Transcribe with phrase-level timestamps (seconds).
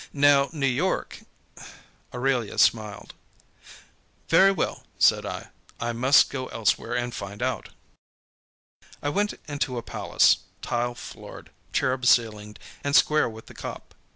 [0.13, 1.19] Now, New York"
[2.11, 3.13] Aurelia smiled.
[4.29, 7.69] "Very well," said I, "I must go elsewhere and find out."
[9.03, 13.93] I went into a palace, tile floored, cherub ceilinged and square with the cop.